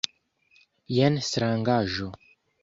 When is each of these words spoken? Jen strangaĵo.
Jen 0.95 1.19
strangaĵo. 1.27 2.09